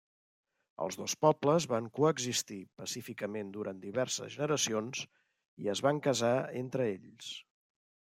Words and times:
Els 0.83 0.95
dos 0.99 1.13
pobles 1.25 1.65
van 1.73 1.89
coexistir 1.99 2.57
pacíficament 2.81 3.51
durant 3.57 3.83
diverses 3.83 4.37
generacions 4.37 5.03
i 5.65 5.69
es 5.75 5.83
van 5.89 6.01
casar 6.09 6.33
entre 6.63 6.89
ells. 6.95 7.29